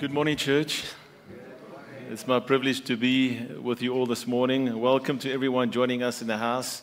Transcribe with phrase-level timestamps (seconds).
[0.00, 0.84] Good morning, church.
[2.08, 4.80] It's my privilege to be with you all this morning.
[4.80, 6.80] Welcome to everyone joining us in the house,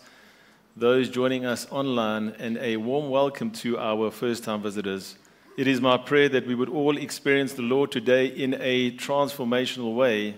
[0.76, 5.16] those joining us online, and a warm welcome to our first time visitors.
[5.58, 9.96] It is my prayer that we would all experience the Lord today in a transformational
[9.96, 10.36] way,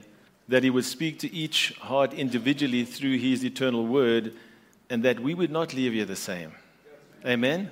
[0.47, 4.31] that He would speak to each heart individually through His eternal word,
[4.89, 6.53] and that we would not leave here the same.
[7.25, 7.71] Amen.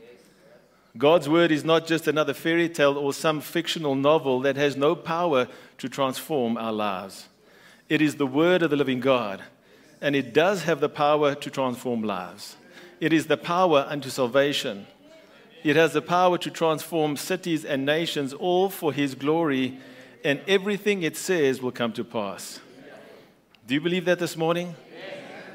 [0.97, 4.95] God's word is not just another fairy tale or some fictional novel that has no
[4.95, 5.47] power
[5.77, 7.29] to transform our lives.
[7.87, 9.41] It is the word of the living God,
[10.01, 12.57] and it does have the power to transform lives.
[12.99, 14.85] It is the power unto salvation.
[15.63, 19.77] It has the power to transform cities and nations, all for His glory,
[20.25, 22.59] and everything it says will come to pass.
[23.65, 24.75] Do you believe that this morning?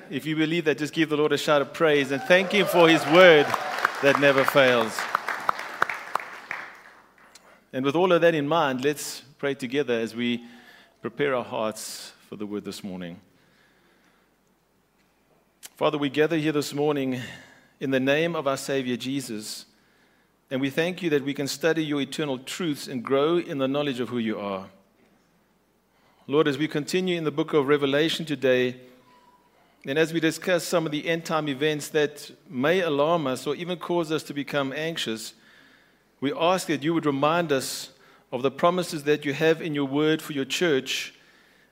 [0.09, 2.67] If you believe that, just give the Lord a shout of praise and thank Him
[2.67, 3.47] for His word
[4.03, 4.97] that never fails.
[7.77, 10.42] And with all of that in mind, let's pray together as we
[11.02, 13.20] prepare our hearts for the word this morning.
[15.77, 17.20] Father, we gather here this morning
[17.78, 19.66] in the name of our Savior Jesus,
[20.50, 23.68] and we thank you that we can study your eternal truths and grow in the
[23.68, 24.68] knowledge of who you are.
[26.27, 28.80] Lord, as we continue in the book of Revelation today,
[29.84, 33.55] and as we discuss some of the end time events that may alarm us or
[33.55, 35.34] even cause us to become anxious,
[36.20, 37.90] we ask that you would remind us
[38.32, 41.14] of the promises that you have in your word for your church,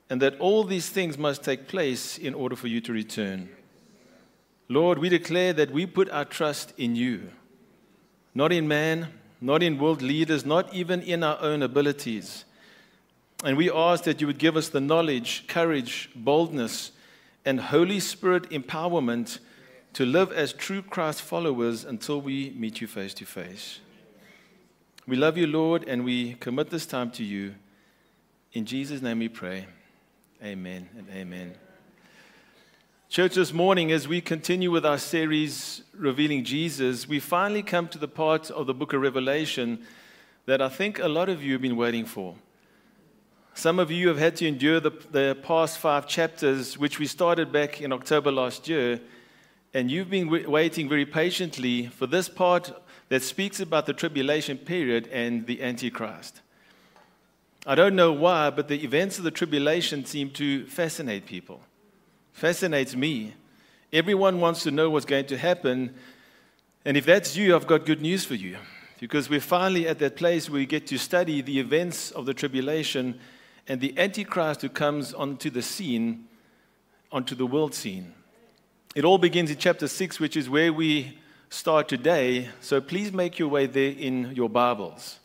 [0.09, 3.49] and that all these things must take place in order for you to return.
[4.69, 7.29] Lord, we declare that we put our trust in you,
[8.33, 9.07] not in man,
[9.41, 12.45] not in world leaders, not even in our own abilities.
[13.43, 16.91] And we ask that you would give us the knowledge, courage, boldness,
[17.43, 19.39] and Holy Spirit empowerment
[19.93, 23.79] to live as true Christ followers until we meet you face to face.
[25.07, 27.53] We love you, Lord, and we commit this time to you.
[28.53, 29.67] In Jesus' name we pray.
[30.43, 31.53] Amen and amen.
[33.07, 37.99] Church, this morning, as we continue with our series, Revealing Jesus, we finally come to
[37.99, 39.85] the part of the book of Revelation
[40.47, 42.33] that I think a lot of you have been waiting for.
[43.53, 47.51] Some of you have had to endure the, the past five chapters, which we started
[47.51, 48.99] back in October last year,
[49.71, 52.73] and you've been waiting very patiently for this part
[53.09, 56.41] that speaks about the tribulation period and the Antichrist.
[57.67, 61.61] I don't know why, but the events of the tribulation seem to fascinate people.
[62.33, 63.33] Fascinates me.
[63.91, 65.95] Everyone wants to know what's going to happen.
[66.83, 68.57] And if that's you, I've got good news for you.
[68.99, 72.33] Because we're finally at that place where we get to study the events of the
[72.33, 73.19] tribulation
[73.67, 76.27] and the Antichrist who comes onto the scene,
[77.11, 78.13] onto the world scene.
[78.95, 81.17] It all begins in chapter 6, which is where we
[81.55, 85.19] start today, so please make your way there in your Bibles.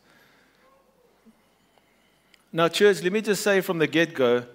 [2.53, 4.45] Now, church, let me just say from the get go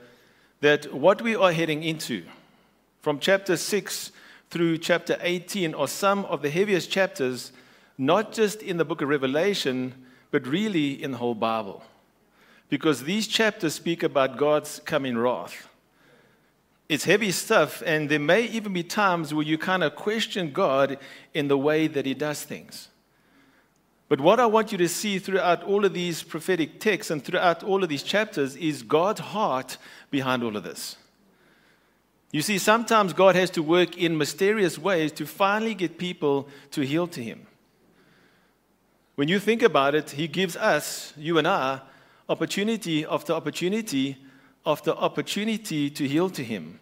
[0.63, 2.25] that what we are heading into
[3.03, 4.11] from chapter 6
[4.49, 7.53] through chapter 18 are some of the heaviest chapters,
[7.99, 9.93] not just in the book of Revelation,
[10.31, 11.85] but really in the whole Bible.
[12.71, 15.69] Because these chapters speak about God's coming wrath
[16.89, 20.99] it's heavy stuff, and there may even be times where you kind of question God
[21.35, 22.89] in the way that He does things.
[24.09, 27.65] But what I want you to see throughout all of these prophetic texts and throughout
[27.65, 29.79] all of these chapters is God's heart
[30.11, 30.97] behind all of this.
[32.31, 36.83] You see, sometimes God has to work in mysterious ways to finally get people to
[36.83, 37.49] heal to Him.
[39.17, 41.81] When you think about it, He gives us, you and I,
[42.29, 44.19] opportunity after opportunity
[44.65, 46.81] after opportunity to heal to Him.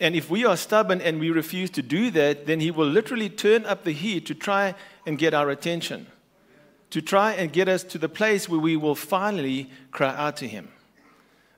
[0.00, 3.28] And if we are stubborn and we refuse to do that, then He will literally
[3.28, 4.74] turn up the heat to try
[5.06, 6.06] and get our attention,
[6.90, 10.48] to try and get us to the place where we will finally cry out to
[10.48, 10.68] Him.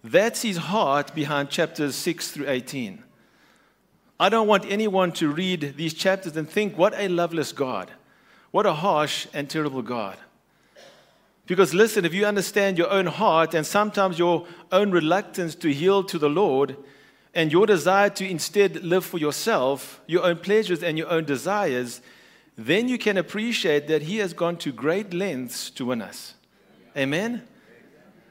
[0.05, 3.03] That's His heart behind chapters 6 through 18.
[4.19, 7.91] I don't want anyone to read these chapters and think, what a loveless God,
[8.51, 10.17] what a harsh and terrible God.
[11.47, 16.09] Because listen, if you understand your own heart and sometimes your own reluctance to yield
[16.09, 16.77] to the Lord
[17.37, 22.01] and your desire to instead live for yourself, your own pleasures and your own desires,
[22.57, 26.33] then you can appreciate that He has gone to great lengths to win us.
[26.97, 27.47] Amen?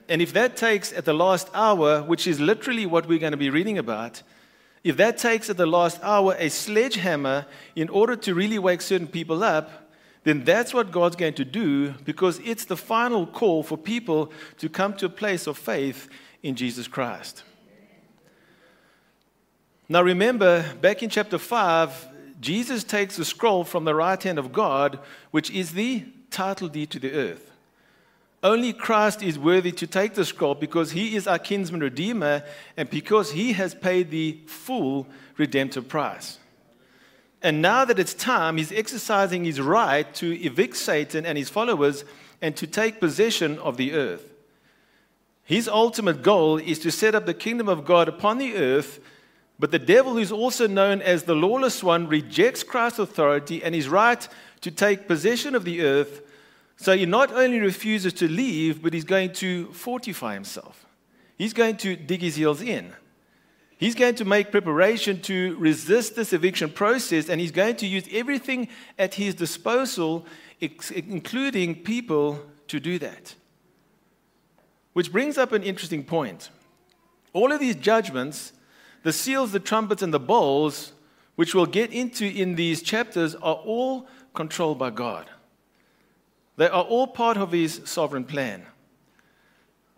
[0.09, 3.37] And if that takes at the last hour, which is literally what we're going to
[3.37, 4.23] be reading about,
[4.83, 9.07] if that takes at the last hour a sledgehammer in order to really wake certain
[9.07, 9.91] people up,
[10.23, 14.67] then that's what God's going to do because it's the final call for people to
[14.67, 16.09] come to a place of faith
[16.41, 17.43] in Jesus Christ.
[19.87, 22.07] Now, remember, back in chapter 5,
[22.41, 24.99] Jesus takes the scroll from the right hand of God,
[25.31, 27.51] which is the title deed to the earth.
[28.41, 32.43] Only Christ is worthy to take the scroll because he is our kinsman redeemer
[32.77, 36.39] and because he has paid the full redemptive price.
[37.41, 42.05] And now that it's time, he's exercising his right to evict Satan and his followers
[42.41, 44.33] and to take possession of the earth.
[45.43, 48.99] His ultimate goal is to set up the kingdom of God upon the earth,
[49.57, 53.87] but the devil, who's also known as the lawless one, rejects Christ's authority and his
[53.87, 54.27] right
[54.61, 56.21] to take possession of the earth.
[56.77, 60.85] So he not only refuses to leave, but he's going to fortify himself.
[61.37, 62.93] He's going to dig his heels in.
[63.77, 68.07] He's going to make preparation to resist this eviction process, and he's going to use
[68.11, 70.25] everything at his disposal,
[70.59, 73.35] including people, to do that.
[74.93, 76.49] Which brings up an interesting point.
[77.33, 78.53] All of these judgments,
[79.05, 80.91] the seals, the trumpets, and the bowls,
[81.35, 85.29] which we'll get into in these chapters, are all controlled by God.
[86.57, 88.65] They are all part of his sovereign plan.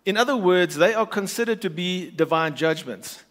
[0.04, 3.24] In other words, they are considered to be divine judgments.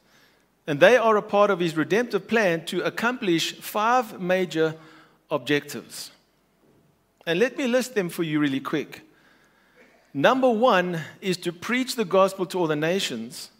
[0.65, 4.73] And they are a part of his redemptive plan to accomplish five major
[5.29, 6.09] objectives.
[7.27, 9.03] And let me list them for you really quick.
[10.11, 13.51] Number one is to preach the gospel to all the nations.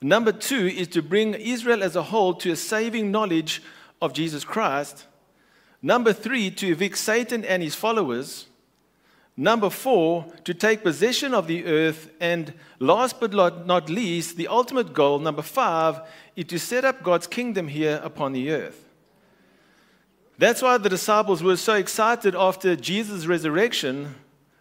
[0.00, 3.62] Number two is to bring Israel as a whole to a saving knowledge
[4.00, 5.06] of Jesus Christ.
[5.82, 8.46] Number three, to evict Satan and his followers.
[9.36, 12.10] Number four, to take possession of the earth.
[12.20, 16.00] And last but not least, the ultimate goal, number five,
[16.34, 18.88] is to set up God's kingdom here upon the earth.
[20.38, 24.14] That's why the disciples were so excited after Jesus' resurrection.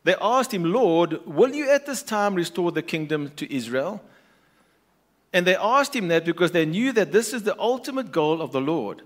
[0.04, 4.02] They asked him, Lord, will you at this time restore the kingdom to Israel?
[5.34, 8.52] And they asked him that because they knew that this is the ultimate goal of
[8.52, 9.02] the Lord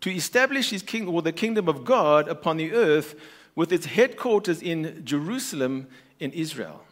[0.00, 3.14] to establish his kingdom or the kingdom of God upon the earth
[3.54, 5.88] with its headquarters in Jerusalem
[6.20, 6.82] in Israel.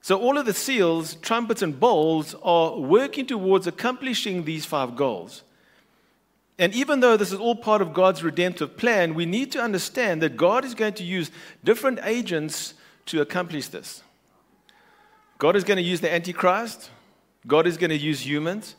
[0.00, 5.44] So, all of the seals, trumpets, and bowls are working towards accomplishing these five goals.
[6.58, 10.20] And even though this is all part of God's redemptive plan, we need to understand
[10.22, 11.30] that God is going to use
[11.64, 12.74] different agents
[13.06, 14.02] to accomplish this.
[15.38, 16.90] God is going to use the Antichrist,
[17.46, 18.76] God is going to use humans,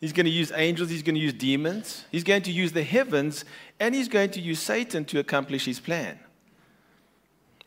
[0.00, 2.82] He's going to use angels, he's going to use demons, he's going to use the
[2.82, 3.44] heavens,
[3.78, 6.18] and he's going to use Satan to accomplish his plan.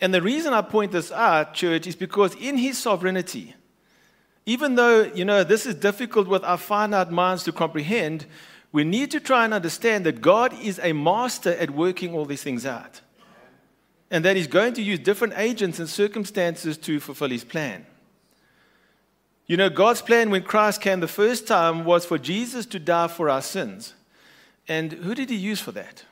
[0.01, 3.55] And the reason I point this out, church, is because in his sovereignty,
[4.47, 8.25] even though, you know, this is difficult with our finite minds to comprehend,
[8.71, 12.41] we need to try and understand that God is a master at working all these
[12.41, 13.01] things out.
[14.09, 17.85] And that he's going to use different agents and circumstances to fulfill his plan.
[19.45, 23.07] You know, God's plan when Christ came the first time was for Jesus to die
[23.07, 23.93] for our sins.
[24.67, 26.05] And who did he use for that?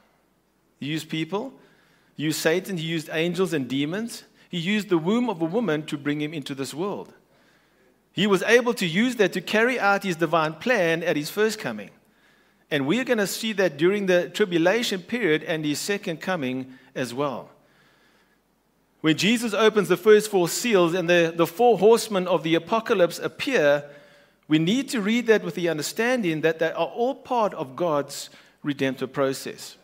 [0.79, 1.53] He used people,
[2.17, 4.23] he used Satan, he used angels and demons.
[4.49, 7.13] He used the womb of a woman to bring him into this world.
[8.11, 11.57] He was able to use that to carry out his divine plan at his first
[11.57, 11.89] coming.
[12.69, 17.13] And we're going to see that during the tribulation period and his second coming as
[17.13, 17.49] well.
[19.01, 23.17] When Jesus opens the first four seals and the, the four horsemen of the apocalypse
[23.17, 23.83] appear,
[24.47, 28.29] we need to read that with the understanding that they are all part of God's
[28.63, 29.75] redemptive process.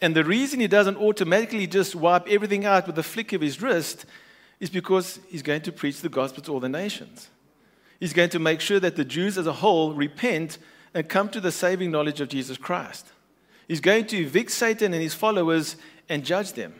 [0.00, 3.62] And the reason he doesn't automatically just wipe everything out with a flick of his
[3.62, 4.04] wrist
[4.60, 7.30] is because he's going to preach the gospel to all the nations.
[7.98, 10.58] He's going to make sure that the Jews as a whole repent
[10.92, 13.06] and come to the saving knowledge of Jesus Christ.
[13.66, 15.76] He's going to evict Satan and his followers
[16.10, 16.74] and judge them.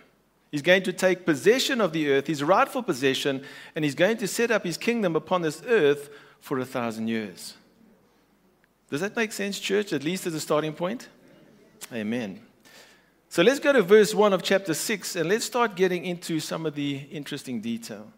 [0.55, 3.43] He's going to take possession of the earth, his rightful possession,
[3.75, 7.55] and he's going to set up his kingdom upon this earth for a thousand years.
[8.89, 11.09] Does that make sense, church, at least as a starting point?
[11.93, 12.41] Amen.
[13.29, 16.67] So let's go to verse 1 of chapter 6 and let's start getting into some
[16.67, 18.13] of the interesting detail.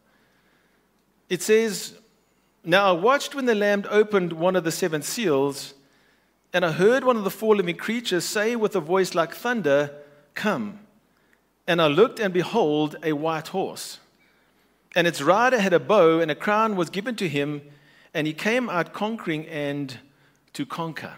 [1.30, 1.94] It says,
[2.62, 5.72] Now I watched when the Lamb opened one of the seven seals,
[6.52, 9.90] and I heard one of the four living creatures say with a voice like thunder,
[10.34, 10.80] Come.
[11.66, 13.98] And I looked, and behold, a white horse.
[14.94, 17.62] And its rider had a bow, and a crown was given to him,
[18.14, 19.98] and he came out conquering and
[20.52, 21.14] to conquer.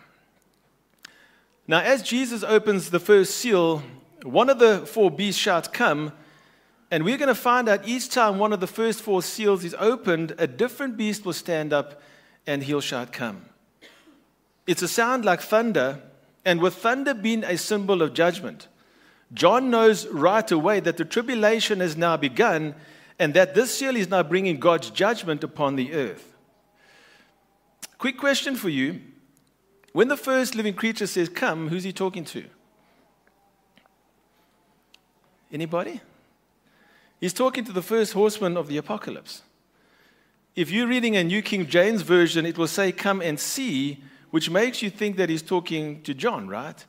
[1.66, 3.82] Now, as Jesus opens the first seal,
[4.22, 6.12] one of the four beasts shouts, Come.
[6.90, 9.76] And we're going to find out each time one of the first four seals is
[9.78, 12.00] opened, a different beast will stand up
[12.46, 13.44] and he'll shout, Come.
[14.66, 16.00] It's a sound like thunder,
[16.44, 18.68] and with thunder being a symbol of judgment,
[19.32, 22.74] John knows right away that the tribulation has now begun
[23.18, 26.36] and that this seal is now bringing God's judgment upon the earth.
[27.98, 29.00] Quick question for you.
[29.92, 32.44] When the first living creature says, Come, who's he talking to?
[35.52, 36.00] Anybody?
[37.20, 39.42] He's talking to the first horseman of the apocalypse.
[40.54, 44.50] If you're reading a New King James Version, it will say, Come and see, which
[44.50, 46.84] makes you think that he's talking to John, right?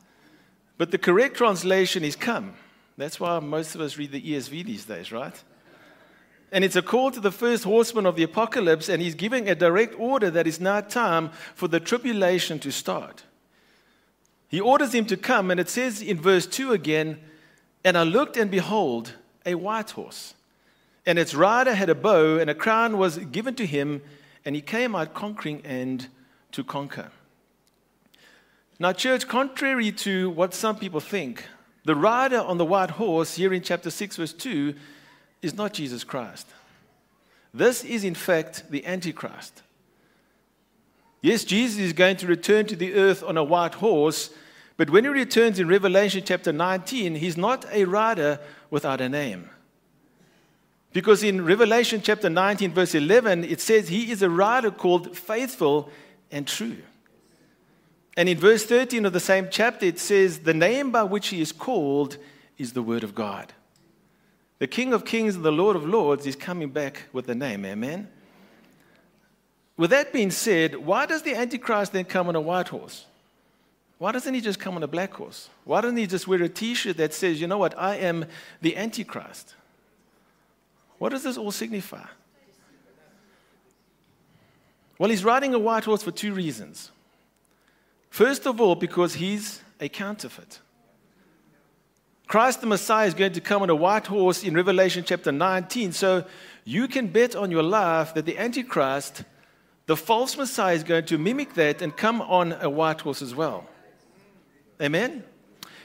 [0.80, 2.54] But the correct translation is come.
[2.98, 5.36] That's why most of us read the ESV these days, right?
[6.54, 9.56] And it's a call to the first horseman of the apocalypse, and he's giving a
[9.56, 13.24] direct order that it's now time for the tribulation to start.
[14.48, 17.20] He orders him to come, and it says in verse 2 again,
[17.84, 20.34] And I looked, and behold, a white horse.
[21.06, 24.02] And its rider had a bow, and a crown was given to him,
[24.46, 26.08] and he came out conquering and
[26.54, 27.12] to conquer.
[28.82, 31.44] Now, church, contrary to what some people think,
[31.84, 34.74] the rider on the white horse here in chapter 6, verse 2,
[35.42, 36.48] is not Jesus Christ.
[37.54, 39.64] This is, in fact, the Antichrist.
[41.22, 44.30] Yes, Jesus is going to return to the earth on a white horse,
[44.78, 49.50] but when he returns in Revelation chapter 19, he's not a rider without a name.
[50.94, 55.92] Because in Revelation chapter 19, verse 11, it says he is a rider called faithful
[56.32, 56.78] and true.
[58.20, 61.40] And in verse 13 of the same chapter, it says, The name by which he
[61.40, 62.18] is called
[62.58, 63.54] is the Word of God.
[64.58, 67.64] The King of Kings and the Lord of Lords is coming back with a name.
[67.64, 68.10] Amen.
[69.78, 73.06] With that being said, why does the Antichrist then come on a white horse?
[74.00, 75.48] Why doesn't he just come on a black horse?
[75.64, 78.26] Why doesn't he just wear a t shirt that says, you know what, I am
[78.62, 79.56] the Antichrist?
[80.98, 82.06] What does this all signify?
[84.98, 86.92] Well, he's riding a white horse for two reasons.
[88.10, 90.60] First of all, because he's a counterfeit.
[92.28, 95.92] Christ the Messiah is going to come on a white horse in Revelation chapter 19.
[95.94, 96.25] So
[96.63, 99.24] you can bet on your life that the Antichrist,
[99.88, 103.34] the false Messiah, is going to mimic that and come on a white horse as
[103.34, 103.68] well.
[104.80, 105.24] Amen?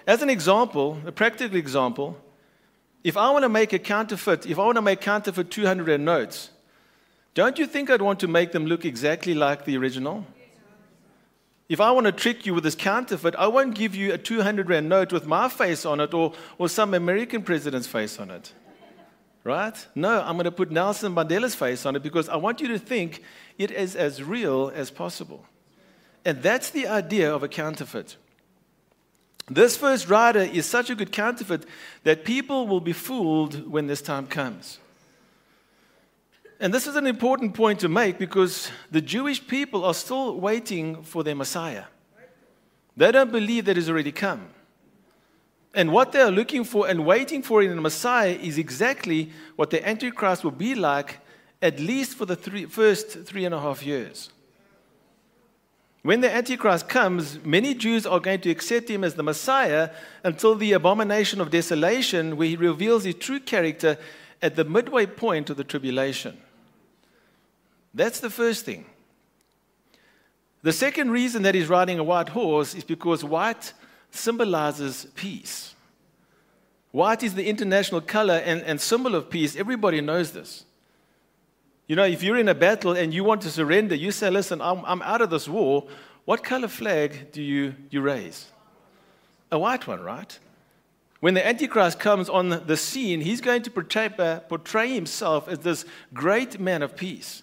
[0.07, 2.19] As an example, a practical example,
[3.02, 6.50] if I want to make a counterfeit, if I want to make counterfeit 200 notes,
[7.33, 10.26] don't you think I'd want to make them look exactly like the original?
[11.68, 14.68] If I want to trick you with this counterfeit, I won't give you a 200
[14.68, 18.52] Rand note with my face on it or, or some American president's face on it.
[19.44, 19.87] Right?
[19.94, 22.78] No, I'm going to put Nelson Mandela's face on it because I want you to
[22.78, 23.23] think
[23.59, 25.47] it is as real as possible.
[26.25, 28.16] And that's the idea of a counterfeit.
[29.50, 31.66] This first rider is such a good counterfeit
[32.04, 34.78] that people will be fooled when this time comes.
[36.64, 41.02] And this is an important point to make because the Jewish people are still waiting
[41.02, 41.85] for their Messiah.
[42.97, 44.49] They don't believe that he's already come.
[45.75, 49.68] And what they are looking for and waiting for in the Messiah is exactly what
[49.68, 51.18] the Antichrist will be like,
[51.61, 54.30] at least for the three, first three and a half years.
[56.00, 59.90] When the Antichrist comes, many Jews are going to accept him as the Messiah
[60.23, 63.99] until the abomination of desolation, where he reveals his true character
[64.40, 66.38] at the midway point of the tribulation.
[67.95, 68.87] That's the first thing.
[70.63, 73.73] The second reason that he's riding a white horse is because white
[74.11, 75.75] symbolizes peace.
[76.91, 79.57] White is the international color and, and symbol of peace.
[79.57, 80.65] Everybody knows this.
[81.87, 84.61] You know, if you're in a battle and you want to surrender, you say, Listen,
[84.61, 85.87] I'm, I'm out of this war.
[86.25, 88.47] What color flag do you, you raise?
[89.53, 90.39] A white one, right?
[91.21, 95.59] When the Antichrist comes on the scene, he's going to portray, uh, portray himself as
[95.59, 97.43] this great man of peace.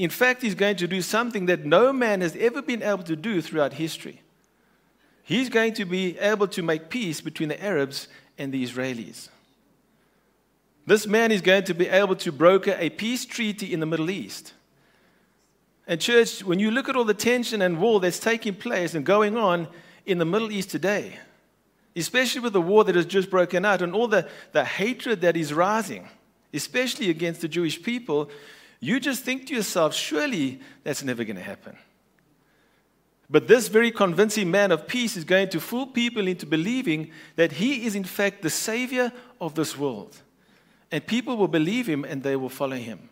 [0.00, 3.14] In fact, he's going to do something that no man has ever been able to
[3.14, 4.22] do throughout history.
[5.22, 9.28] He's going to be able to make peace between the Arabs and the Israelis.
[10.86, 14.08] This man is going to be able to broker a peace treaty in the Middle
[14.08, 14.54] East.
[15.86, 19.04] And, church, when you look at all the tension and war that's taking place and
[19.04, 19.68] going on
[20.06, 21.18] in the Middle East today,
[21.94, 25.36] especially with the war that has just broken out and all the, the hatred that
[25.36, 26.08] is rising,
[26.54, 28.30] especially against the Jewish people,
[28.80, 31.76] you just think to yourself, surely that's never going to happen.
[33.28, 37.52] But this very convincing man of peace is going to fool people into believing that
[37.52, 40.16] he is, in fact, the savior of this world.
[40.90, 43.08] And people will believe him and they will follow him.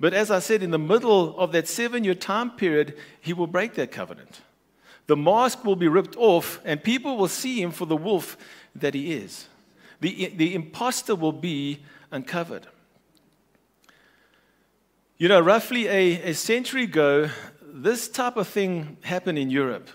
[0.00, 3.46] But as I said, in the middle of that seven year time period, he will
[3.46, 4.40] break that covenant.
[5.06, 8.36] The mask will be ripped off, and people will see him for the wolf
[8.74, 9.48] that he is.
[10.02, 12.66] the, the impostor will be uncovered.
[15.22, 17.30] You know, roughly a, a century ago,
[17.62, 19.88] this type of thing happened in Europe.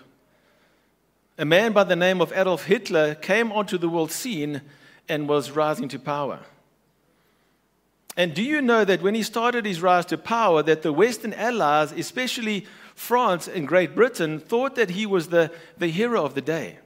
[1.36, 4.62] A man by the name of Adolf Hitler came onto the world scene
[5.06, 6.40] and was rising to power.
[8.16, 11.34] And do you know that when he started his rise to power, that the Western
[11.34, 16.40] allies, especially France and Great Britain, thought that he was the, the hero of the
[16.40, 16.78] day?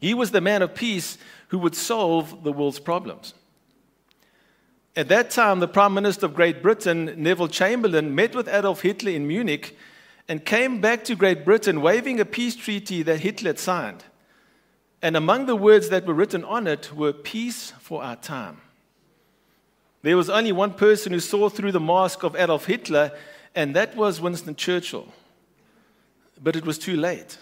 [0.00, 1.16] He was the man of peace
[1.50, 3.34] who would solve the world's problems.
[4.96, 9.12] At that time, the Prime Minister of Great Britain, Neville Chamberlain, met with Adolf Hitler
[9.12, 9.76] in Munich
[10.26, 14.04] and came back to Great Britain waving a peace treaty that Hitler had signed.
[15.00, 18.60] And among the words that were written on it were peace for our time.
[20.02, 23.12] There was only one person who saw through the mask of Adolf Hitler,
[23.54, 25.12] and that was Winston Churchill.
[26.42, 27.38] But it was too late.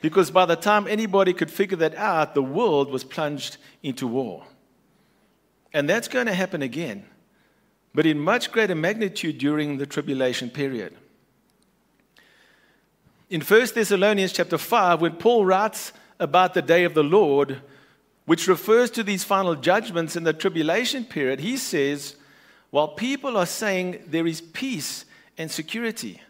[0.00, 4.44] Because by the time anybody could figure that out, the world was plunged into war.
[5.72, 7.04] And that's going to happen again,
[7.94, 10.96] but in much greater magnitude during the tribulation period.
[13.28, 17.62] In 1 Thessalonians chapter 5, when Paul writes about the day of the Lord,
[18.26, 22.16] which refers to these final judgments in the tribulation period, he says,
[22.70, 25.04] while people are saying there is peace
[25.38, 26.20] and security,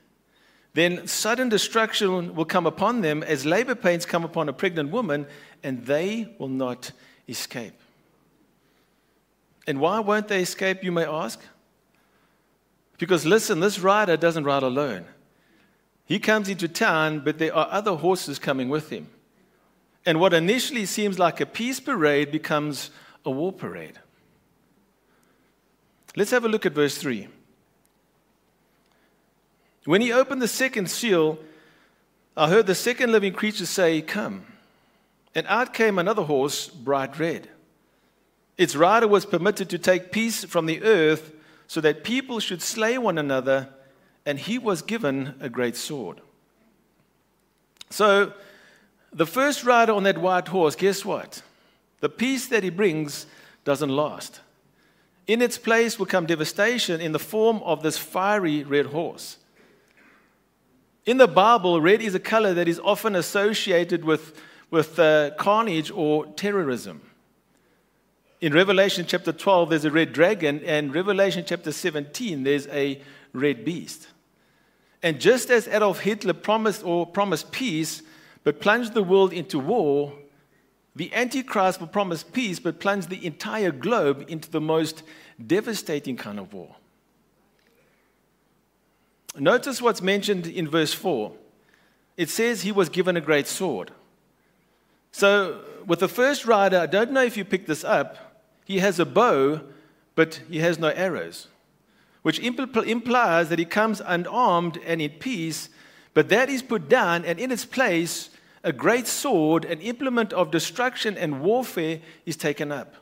[0.75, 5.27] then sudden destruction will come upon them as labor pains come upon a pregnant woman,
[5.63, 6.93] and they will not
[7.29, 7.75] escape.
[9.71, 11.39] And why won't they escape, you may ask?
[12.99, 15.05] Because listen, this rider doesn't ride alone.
[16.07, 19.07] He comes into town, but there are other horses coming with him.
[20.05, 22.91] And what initially seems like a peace parade becomes
[23.25, 23.97] a war parade.
[26.17, 27.29] Let's have a look at verse 3.
[29.85, 31.39] When he opened the second seal,
[32.37, 34.47] I heard the second living creature say, Come.
[35.33, 37.49] And out came another horse, bright red.
[38.61, 41.33] Its rider was permitted to take peace from the earth
[41.67, 43.71] so that people should slay one another,
[44.27, 46.21] and he was given a great sword.
[47.89, 48.35] So,
[49.15, 51.41] the first rider on that white horse, guess what?
[52.01, 53.25] The peace that he brings
[53.65, 54.41] doesn't last.
[55.27, 59.39] In its place will come devastation in the form of this fiery red horse.
[61.07, 64.39] In the Bible, red is a color that is often associated with,
[64.71, 67.01] with uh, carnage or terrorism.
[68.41, 73.03] In Revelation chapter 12, there's a red dragon, and Revelation chapter 17, there's a
[73.35, 74.09] red beast.
[75.03, 78.03] And just as Adolf Hitler promised or promised peace,
[78.43, 80.15] but plunged the world into war,
[80.97, 85.03] the Antichrist will promise peace, but plunge the entire globe into the most
[85.47, 86.77] devastating kind of war.
[89.39, 91.33] Notice what's mentioned in verse 4.
[92.17, 93.93] It says he was given a great sword.
[95.13, 98.30] So, with the first rider, I don't know if you picked this up,
[98.71, 99.63] he has a bow,
[100.15, 101.49] but he has no arrows,
[102.23, 105.71] which impl- implies that he comes unarmed and in peace,
[106.15, 108.31] but that is put down, and in its place,
[108.63, 112.95] a great sword, an implement of destruction and warfare, is taken up.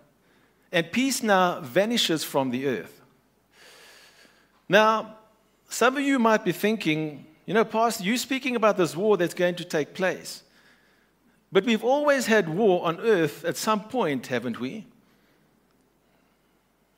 [0.73, 3.03] And peace now vanishes from the earth.
[4.71, 5.17] Now,
[5.69, 9.35] some of you might be thinking, you know, Pastor, you're speaking about this war that's
[9.35, 10.45] going to take place.
[11.53, 14.87] But we've always had war on earth at some point, haven't we?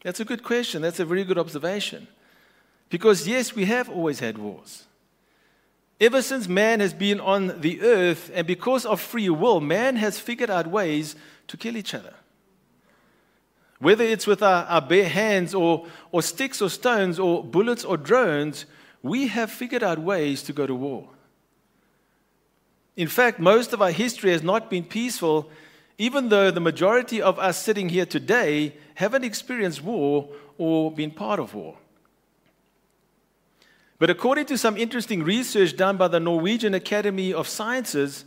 [0.02, 0.82] That's a good question.
[0.82, 2.08] That's a very good observation.
[2.88, 4.84] Because, yes, we have always had wars.
[6.00, 10.18] Ever since man has been on the earth, and because of free will, man has
[10.18, 11.14] figured out ways
[11.48, 12.14] to kill each other.
[13.78, 17.96] Whether it's with our, our bare hands or, or sticks or stones or bullets or
[17.96, 18.64] drones,
[19.02, 21.08] we have figured out ways to go to war.
[22.96, 25.50] In fact, most of our history has not been peaceful,
[26.00, 31.38] even though the majority of us sitting here today haven't experienced war or been part
[31.38, 31.76] of war.
[33.98, 38.24] But according to some interesting research done by the Norwegian Academy of Sciences,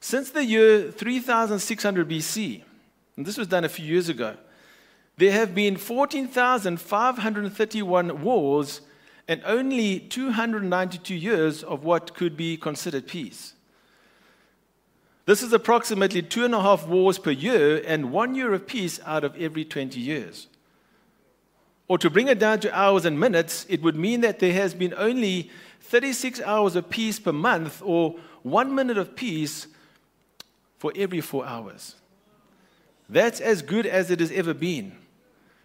[0.00, 2.62] since the year 3600 BC,
[3.16, 4.36] and this was done a few years ago,
[5.16, 8.82] there have been 14,531 wars
[9.26, 13.53] and only 292 years of what could be considered peace.
[15.26, 19.00] This is approximately two and a half wars per year and one year of peace
[19.06, 20.48] out of every 20 years.
[21.88, 24.74] Or to bring it down to hours and minutes, it would mean that there has
[24.74, 29.66] been only 36 hours of peace per month, or one minute of peace
[30.78, 31.96] for every four hours.
[33.08, 34.92] That's as good as it has ever been.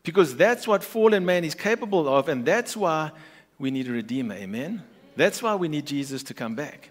[0.04, 3.12] Because that's what fallen man is capable of, and that's why
[3.58, 4.36] we need a redeemer.
[4.36, 4.84] Amen?
[5.16, 6.90] That's why we need Jesus to come back.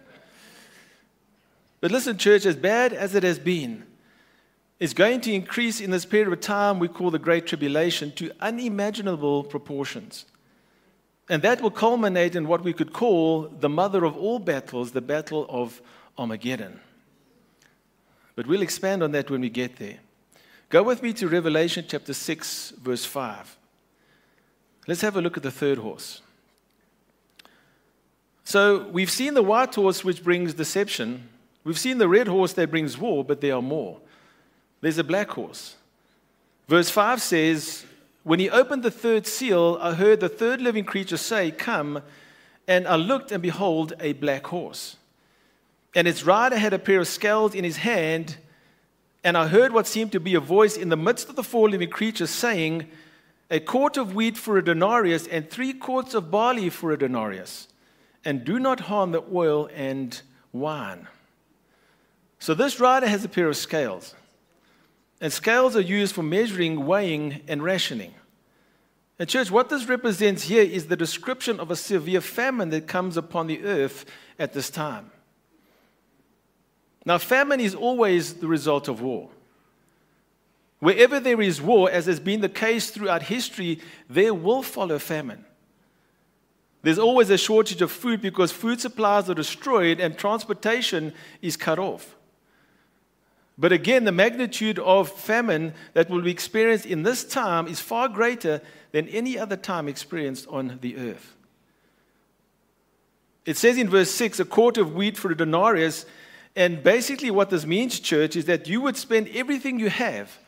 [1.80, 3.84] But listen, church, as bad as it has been,
[4.80, 8.30] is going to increase in this period of time we call the Great Tribulation to
[8.40, 10.24] unimaginable proportions.
[11.28, 15.00] And that will culminate in what we could call the mother of all battles, the
[15.00, 15.82] Battle of
[16.16, 16.80] Armageddon.
[18.34, 19.98] But we'll expand on that when we get there.
[20.68, 23.56] Go with me to Revelation chapter 6, verse 5.
[24.86, 26.22] Let's have a look at the third horse.
[28.44, 31.28] So we've seen the white horse, which brings deception.
[31.68, 34.00] We've seen the red horse that brings war, but there are more.
[34.80, 35.76] There's a black horse.
[36.66, 37.84] Verse 5 says,
[38.22, 42.00] When he opened the third seal, I heard the third living creature say, Come.
[42.66, 44.96] And I looked, and behold, a black horse.
[45.94, 48.38] And its rider had a pair of scales in his hand.
[49.22, 51.68] And I heard what seemed to be a voice in the midst of the four
[51.68, 52.88] living creatures saying,
[53.50, 57.68] A quart of wheat for a denarius, and three quarts of barley for a denarius
[58.24, 61.08] and do not harm the oil and wine.
[62.38, 64.14] So this rider has a pair of scales.
[65.20, 68.14] And scales are used for measuring, weighing, and rationing.
[69.18, 73.16] And, church, what this represents here is the description of a severe famine that comes
[73.16, 74.04] upon the earth
[74.38, 75.10] at this time.
[77.04, 79.30] Now, famine is always the result of war.
[80.78, 85.44] Wherever there is war, as has been the case throughout history, there will follow famine.
[86.82, 91.80] There's always a shortage of food because food supplies are destroyed and transportation is cut
[91.80, 92.14] off.
[93.58, 98.08] But again, the magnitude of famine that will be experienced in this time is far
[98.08, 101.34] greater than any other time experienced on the earth.
[103.44, 106.06] It says in verse 6 a quart of wheat for a denarius.
[106.54, 110.38] And basically, what this means, church, is that you would spend everything you have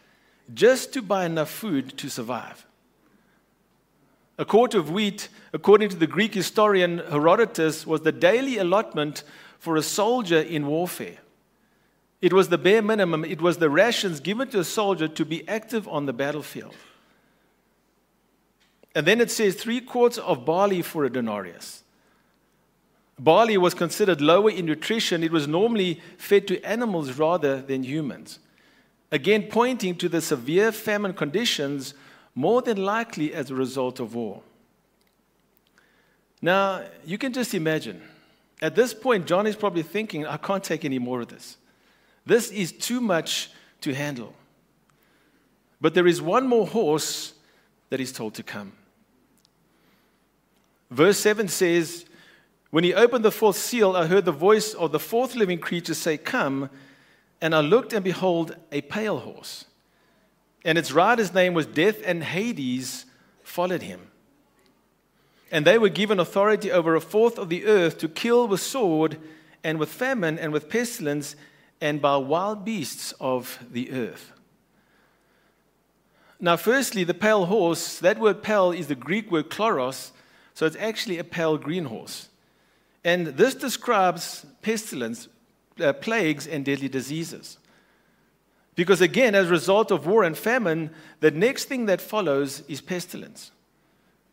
[0.52, 2.66] just to buy enough food to survive.
[4.38, 9.22] A quart of wheat, according to the Greek historian Herodotus, was the daily allotment
[9.58, 11.19] for a soldier in warfare.
[12.20, 15.48] It was the bare minimum, it was the rations given to a soldier to be
[15.48, 16.74] active on the battlefield.
[18.94, 21.82] And then it says three quarts of barley for a denarius.
[23.18, 25.22] Barley was considered lower in nutrition.
[25.22, 28.38] It was normally fed to animals rather than humans.
[29.12, 31.94] Again, pointing to the severe famine conditions
[32.34, 34.42] more than likely as a result of war.
[36.40, 38.00] Now, you can just imagine.
[38.62, 41.56] At this point, John is probably thinking, I can't take any more of this.
[42.30, 43.50] This is too much
[43.82, 44.34] to handle.
[45.80, 47.34] But there is one more horse
[47.88, 48.72] that is told to come.
[50.90, 52.04] Verse 7 says,
[52.70, 55.94] When he opened the fourth seal, I heard the voice of the fourth living creature
[55.94, 56.70] say, Come.
[57.40, 59.64] And I looked, and behold, a pale horse
[60.64, 63.06] and its rider's name was Death, and Hades
[63.42, 64.00] followed him.
[65.50, 69.16] And they were given authority over a fourth of the earth to kill with sword,
[69.64, 71.36] and with famine, and with pestilence,
[71.80, 74.32] and by wild beasts of the earth.
[76.38, 80.10] Now, firstly, the pale horse, that word pale is the Greek word chloros,
[80.54, 82.28] so it's actually a pale green horse.
[83.04, 85.28] And this describes pestilence,
[85.80, 87.58] uh, plagues, and deadly diseases.
[88.74, 90.90] Because again, as a result of war and famine,
[91.20, 93.50] the next thing that follows is pestilence.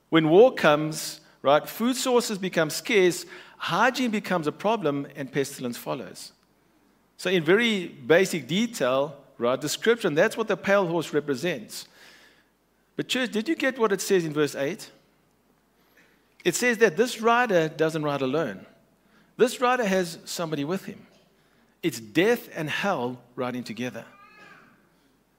[0.09, 3.25] When war comes, right, food sources become scarce,
[3.57, 6.31] hygiene becomes a problem, and pestilence follows.
[7.17, 11.87] So, in very basic detail, right, description, that's what the pale horse represents.
[12.95, 14.91] But, church, did you get what it says in verse 8?
[16.45, 18.65] It says that this rider doesn't ride alone.
[19.35, 21.05] This rider has somebody with him.
[21.83, 24.05] It's death and hell riding together.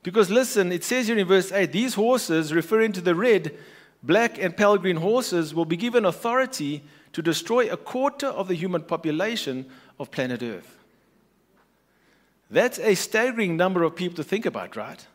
[0.03, 3.57] Because listen, it says here in verse 8 these horses, referring to the red,
[4.03, 8.55] black, and pale green horses, will be given authority to destroy a quarter of the
[8.55, 9.67] human population
[9.99, 10.78] of planet Earth.
[12.51, 15.07] That's a staggering number of people to think about, right?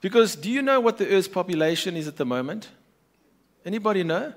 [0.00, 2.68] Because do you know what the Earth's population is at the moment?
[3.64, 4.32] Anybody know?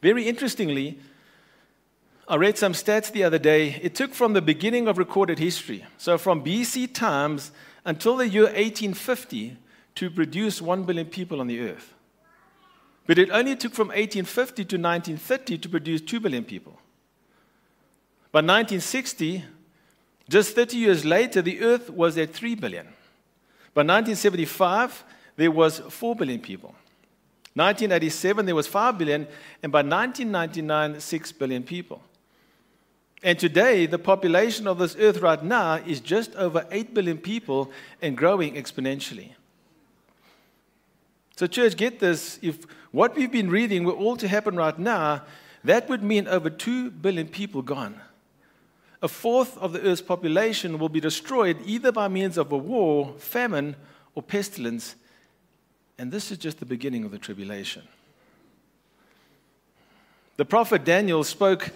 [0.00, 1.00] Very interestingly,
[2.28, 3.80] I read some stats the other day.
[3.82, 7.50] It took from the beginning of recorded history, so from BC times
[7.84, 9.56] until the year 1850,
[9.96, 11.94] to produce 1 billion people on the earth.
[13.06, 16.78] But it only took from 1850 to 1930 to produce 2 billion people.
[18.36, 19.44] By 1960,
[20.28, 22.84] just 30 years later, the earth was at 3 billion.
[23.72, 25.04] By 1975,
[25.36, 26.74] there was 4 billion people.
[27.54, 29.26] 1987, there was 5 billion,
[29.62, 32.02] and by 1999, 6 billion people.
[33.22, 37.70] And today, the population of this earth right now is just over 8 billion people
[38.02, 39.30] and growing exponentially.
[41.36, 42.38] So, church, get this.
[42.42, 45.22] If what we've been reading were all to happen right now,
[45.64, 47.98] that would mean over 2 billion people gone.
[49.06, 53.14] A fourth of the earth's population will be destroyed either by means of a war,
[53.18, 53.76] famine,
[54.16, 54.96] or pestilence.
[55.96, 57.84] And this is just the beginning of the tribulation.
[60.38, 61.70] The prophet Daniel spoke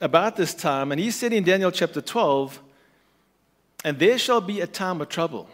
[0.00, 2.58] about this time, and he said in Daniel chapter 12,
[3.84, 5.50] And there shall be a time of trouble,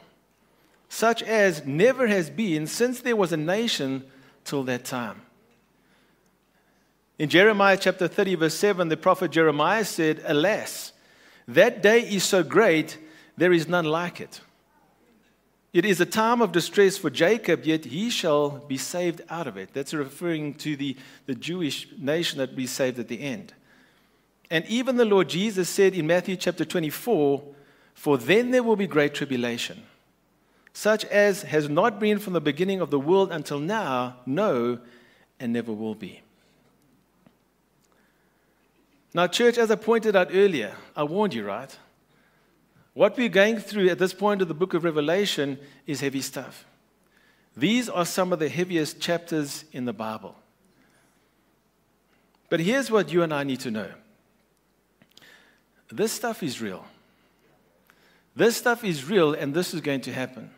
[0.89, 4.05] such as never has been since there was a nation
[4.45, 5.23] till that time.
[7.19, 10.93] In Jeremiah chapter 30, verse 7, the prophet Jeremiah said, Alas,
[11.49, 12.99] that day is so great,
[13.37, 14.41] there is none like it.
[15.73, 19.59] It is a time of distress for Jacob, yet he shall be saved out of
[19.59, 19.75] it.
[19.75, 23.53] That's referring to the, the Jewish nation that be saved at the end.
[24.51, 27.43] And even the Lord Jesus said in Matthew chapter 24,
[27.93, 29.83] For then there will be great tribulation,
[30.73, 34.79] such as has not been from the beginning of the world until now, no,
[35.39, 36.23] and never will be.
[39.17, 41.75] Now, church, as I pointed out earlier, I warned you, right?
[42.93, 46.67] What we're going through at this point of the book of Revelation is heavy stuff.
[47.57, 50.37] These are some of the heaviest chapters in the Bible.
[52.51, 53.89] But here's what you and I need to know
[55.89, 56.85] this stuff is real.
[58.35, 60.51] This stuff is real, and this is going to happen.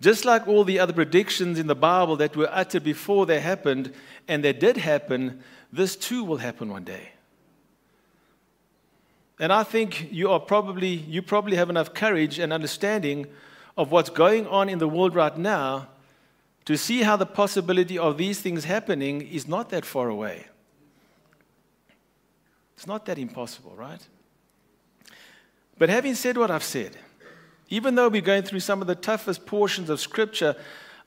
[0.00, 3.92] Just like all the other predictions in the Bible that were uttered before they happened,
[4.26, 5.42] and they did happen,
[5.74, 7.10] this too will happen one day.
[9.40, 13.26] And I think you are probably you probably have enough courage and understanding
[13.76, 15.88] of what's going on in the world right now
[16.66, 20.46] to see how the possibility of these things happening is not that far away.
[22.76, 24.00] It's not that impossible, right?
[25.76, 26.96] But having said what I've said,
[27.68, 30.54] even though we're going through some of the toughest portions of Scripture,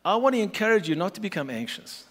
[0.04, 2.04] I want to encourage you not to become anxious,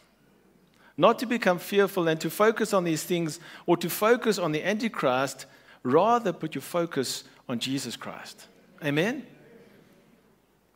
[0.97, 4.63] not to become fearful, and to focus on these things or to focus on the
[4.63, 5.47] Antichrist
[5.87, 8.49] Rather, put your focus on Jesus Christ.
[8.85, 9.25] Amen?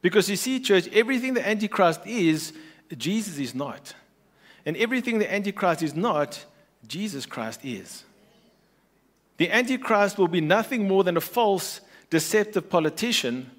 [0.03, 2.53] Because you see, church, everything the Antichrist is,
[2.97, 3.93] Jesus is not.
[4.65, 6.45] And everything the Antichrist is not,
[6.87, 8.05] Jesus Christ is.
[9.39, 13.51] The Antichrist will be nothing more than a false, deceptive politician,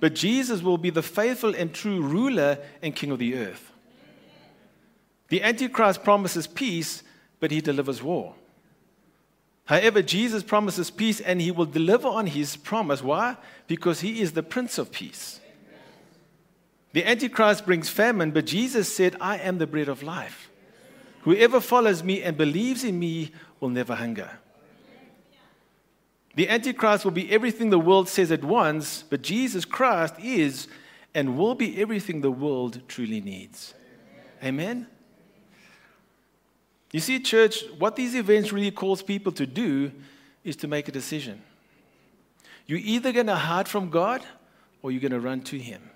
[0.00, 3.70] but Jesus will be the faithful and true ruler and king of the earth.
[5.28, 7.02] The Antichrist promises peace,
[7.40, 8.34] but he delivers war.
[9.66, 13.02] However, Jesus promises peace and he will deliver on his promise.
[13.02, 13.36] Why?
[13.66, 15.40] Because he is the Prince of Peace.
[16.92, 20.50] The Antichrist brings famine, but Jesus said, I am the bread of life.
[21.22, 24.30] Whoever follows me and believes in me will never hunger.
[26.36, 30.68] The Antichrist will be everything the world says at once, but Jesus Christ is
[31.14, 33.74] and will be everything the world truly needs.
[34.44, 34.86] Amen?
[36.96, 39.92] You see, church, what these events really cause people to do
[40.44, 41.42] is to make a decision.
[42.66, 44.24] You're either going to hide from God
[44.80, 45.90] or you're going to run to Him.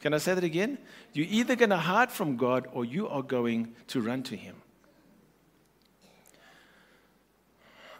[0.00, 0.78] Can I say that again?
[1.12, 4.54] You're either going to hide from God or you are going to run to Him.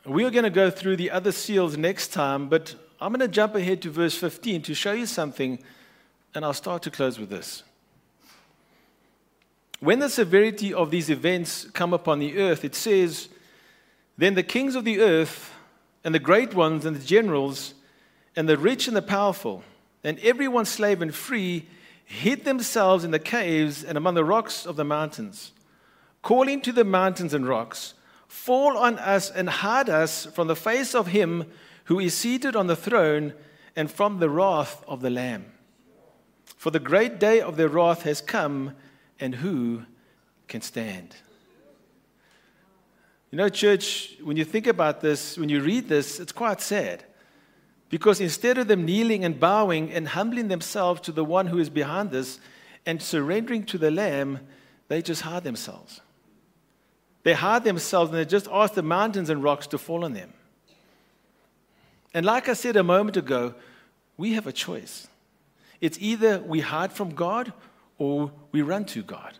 [0.07, 3.27] We are going to go through the other seals next time, but I'm going to
[3.27, 5.59] jump ahead to verse 15 to show you something,
[6.37, 7.65] and I'll start to close with this.
[9.83, 13.29] When the severity of these events come upon the earth, it says,
[14.17, 15.53] Then the kings of the earth,
[16.05, 17.75] and the great ones, and the generals,
[18.37, 19.65] and the rich and the powerful,
[20.05, 21.67] and everyone slave and free,
[22.05, 25.51] hid themselves in the caves and among the rocks of the mountains,
[26.23, 27.95] calling to the mountains and rocks,
[28.29, 31.47] Fall on us and hide us from the face of him
[31.87, 33.35] who is seated on the throne
[33.75, 35.47] and from the wrath of the Lamb.
[36.57, 38.77] For the great day of their wrath has come
[39.23, 39.85] and who
[40.49, 41.15] can stand?
[43.31, 47.05] You know, church, when you think about this, when you read this, it's quite sad.
[47.89, 51.71] Because instead of them kneeling and bowing and humbling themselves to the one who is
[51.71, 52.41] behind this
[52.85, 54.41] and surrendering to the Lamb,
[54.89, 56.01] they just hide themselves.
[57.23, 60.33] They hide themselves and they just ask the mountains and rocks to fall on them.
[62.13, 63.55] And like I said a moment ago,
[64.17, 65.07] we have a choice.
[65.81, 67.53] It's either we hide from God
[67.99, 69.39] or we run to God.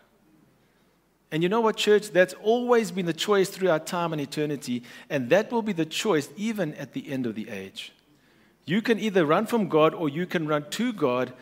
[1.31, 2.11] And you know what, church?
[2.11, 6.29] That's always been the choice throughout time and eternity, and that will be the choice
[6.37, 7.91] even at the end of the age.
[8.65, 11.33] You can either run from God or you can run to God,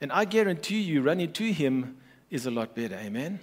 [0.00, 1.98] and I guarantee you, running to Him
[2.30, 2.96] is a lot better.
[2.96, 3.38] Amen?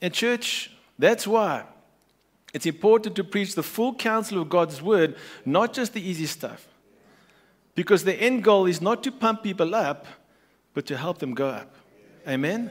[0.00, 1.64] And, church, that's why
[2.54, 6.66] it's important to preach the full counsel of God's word, not just the easy stuff.
[7.74, 10.06] Because the end goal is not to pump people up,
[10.74, 11.74] but to help them go up.
[12.26, 12.70] Amen?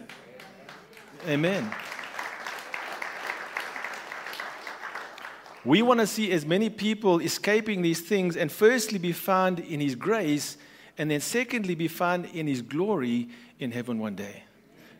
[1.27, 1.69] Amen.
[5.63, 9.79] We want to see as many people escaping these things and firstly be found in
[9.79, 10.57] His grace,
[10.97, 14.43] and then secondly be found in His glory in heaven one day.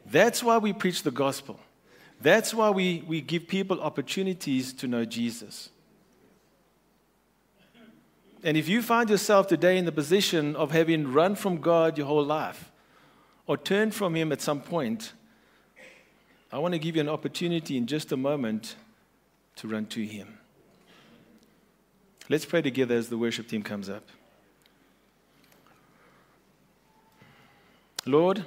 [0.06, 1.60] That's why we preach the gospel.
[2.22, 5.70] That's why we, we give people opportunities to know Jesus.
[8.44, 12.08] And if you find yourself today in the position of having run from God your
[12.08, 12.71] whole life
[13.48, 15.14] or turn from Him at some point,
[16.52, 18.76] I want to give you an opportunity in just a moment
[19.58, 20.38] to run to Him.
[22.30, 24.08] Let's pray together as the worship team comes up.
[28.06, 28.46] Lord,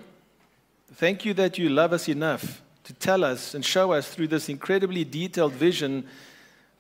[0.95, 4.49] thank you that you love us enough to tell us and show us through this
[4.49, 6.07] incredibly detailed vision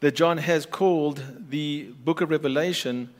[0.01, 3.11] that John has called the book of Revelation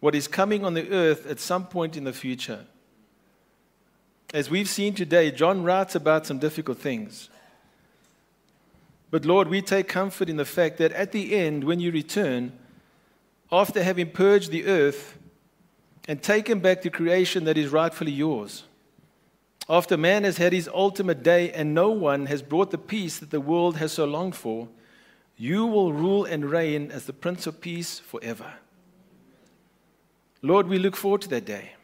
[0.00, 2.66] what is coming on the earth at some point in the future.
[4.34, 7.30] As we've seen today, John writes about some difficult things.
[9.12, 12.52] But Lord, we take comfort in the fact that at the end, when you return,
[13.52, 15.16] after having purged the earth
[16.08, 18.64] and taken back the creation that is rightfully yours,
[19.68, 23.30] after man has had his ultimate day and no one has brought the peace that
[23.30, 24.66] the world has so longed for,
[25.36, 28.54] you will rule and reign as the Prince of Peace forever.
[30.42, 31.74] Lord, we look forward to that day.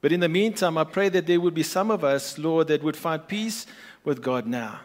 [0.00, 2.82] But in the meantime, I pray that there would be some of us, Lord, that
[2.82, 3.66] would find peace
[4.04, 4.80] with God now.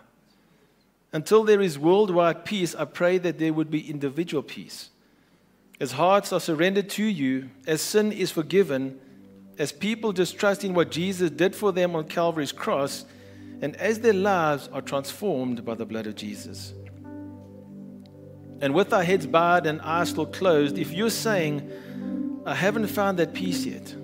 [1.13, 4.89] Until there is worldwide peace, I pray that there would be individual peace.
[5.79, 8.99] As hearts are surrendered to you, as sin is forgiven,
[9.57, 13.05] as people just trust in what Jesus did for them on Calvary's cross,
[13.61, 16.73] and as their lives are transformed by the blood of Jesus.
[18.59, 21.71] And with our heads bowed and eyes still closed, if you're saying,
[22.45, 23.95] I haven't found that peace yet,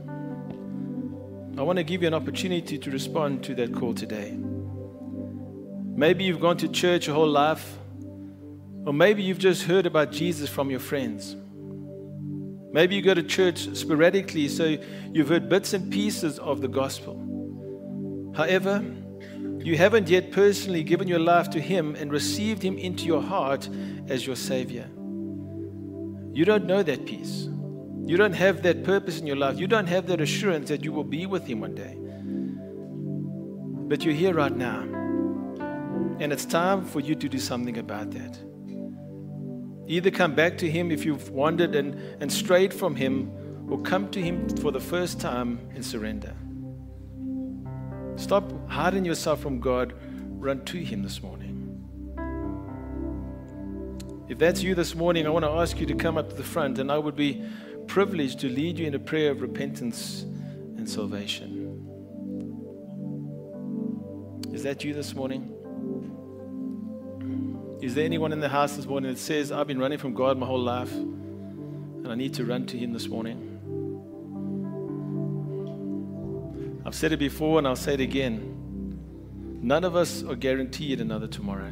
[1.61, 4.35] I want to give you an opportunity to respond to that call today.
[5.95, 7.77] Maybe you've gone to church your whole life,
[8.83, 11.35] or maybe you've just heard about Jesus from your friends.
[12.73, 14.75] Maybe you go to church sporadically, so
[15.13, 18.33] you've heard bits and pieces of the gospel.
[18.35, 18.83] However,
[19.59, 23.69] you haven't yet personally given your life to Him and received Him into your heart
[24.07, 24.89] as your Savior.
[26.33, 27.49] You don't know that peace.
[28.11, 29.57] You don't have that purpose in your life.
[29.57, 31.95] You don't have that assurance that you will be with Him one day.
[33.87, 34.81] But you're here right now.
[36.19, 38.37] And it's time for you to do something about that.
[39.87, 43.31] Either come back to Him if you've wandered and, and strayed from Him,
[43.69, 46.35] or come to Him for the first time and surrender.
[48.17, 49.93] Stop hiding yourself from God.
[50.31, 51.47] Run to Him this morning.
[54.27, 56.43] If that's you this morning, I want to ask you to come up to the
[56.43, 57.43] front, and I would be
[57.87, 61.57] privileged to lead you in a prayer of repentance and salvation.
[64.53, 65.57] Is that you this morning?
[67.81, 70.37] Is there anyone in the house this morning that says, I've been running from God
[70.37, 73.47] my whole life and I need to run to Him this morning?
[76.85, 78.99] I've said it before and I'll say it again.
[79.61, 81.71] None of us are guaranteed another tomorrow.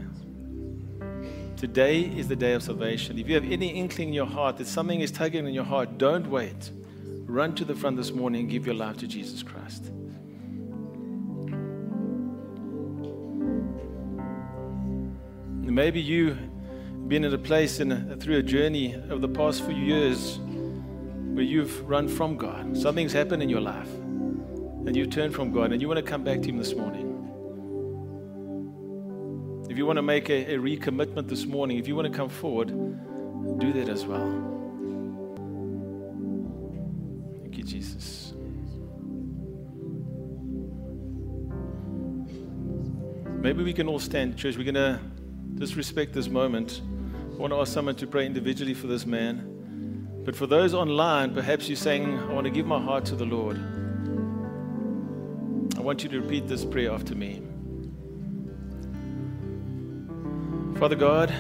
[1.60, 3.20] Today is the day of salvation.
[3.20, 5.98] If you have any inkling in your heart that something is tugging in your heart,
[5.98, 6.72] don't wait.
[7.26, 9.92] Run to the front this morning and give your life to Jesus Christ.
[15.62, 16.40] Maybe you've
[17.10, 21.44] been in a place in a, through a journey over the past few years where
[21.44, 22.78] you've run from God.
[22.78, 26.24] Something's happened in your life and you've turned from God and you want to come
[26.24, 27.09] back to Him this morning.
[29.70, 32.28] If you want to make a, a recommitment this morning, if you want to come
[32.28, 32.70] forward,
[33.60, 34.28] do that as well.
[37.44, 38.34] Thank you, Jesus.
[43.42, 44.58] Maybe we can all stand, church.
[44.58, 45.00] We're going to
[45.60, 46.82] just respect this moment.
[47.32, 49.46] I want to ask someone to pray individually for this man.
[50.26, 53.26] But for those online, perhaps you're saying, I want to give my heart to the
[53.26, 53.58] Lord.
[55.78, 57.44] I want you to repeat this prayer after me.
[60.80, 61.34] Father God,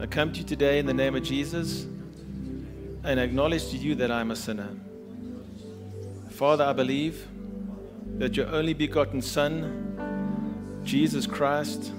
[0.00, 1.82] I come to you today in the name of Jesus
[3.04, 4.70] and acknowledge to you that I'm a sinner.
[6.30, 7.28] Father, I believe
[8.16, 11.92] that your only begotten Son, Jesus Christ,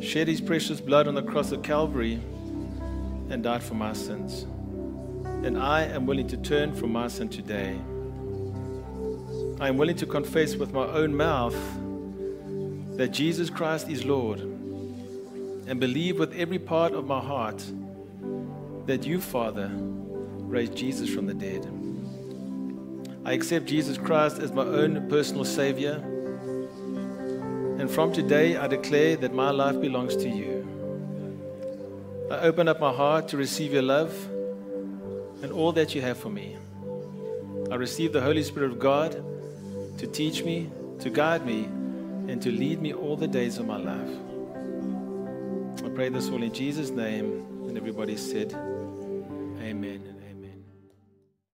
[0.00, 2.14] shed his precious blood on the cross of Calvary
[3.28, 4.44] and died for my sins.
[5.44, 7.78] And I am willing to turn from my sin today.
[9.60, 11.56] I am willing to confess with my own mouth
[12.96, 14.57] that Jesus Christ is Lord
[15.68, 17.62] and believe with every part of my heart
[18.86, 21.68] that you, Father, raised Jesus from the dead.
[23.26, 26.02] I accept Jesus Christ as my own personal Savior.
[27.78, 30.66] And from today, I declare that my life belongs to you.
[32.30, 34.14] I open up my heart to receive your love
[35.42, 36.56] and all that you have for me.
[37.70, 39.22] I receive the Holy Spirit of God
[39.98, 43.76] to teach me, to guide me, and to lead me all the days of my
[43.76, 44.27] life.
[45.84, 47.46] I pray this all in Jesus' name.
[47.68, 50.17] And everybody said, Amen.